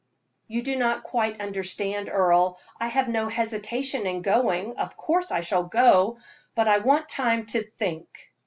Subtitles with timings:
[0.47, 2.57] "You do not quite understand, Earle.
[2.79, 4.77] I have no hesitation in going.
[4.77, 6.17] Of course I shall go,
[6.55, 8.07] but I want time to think."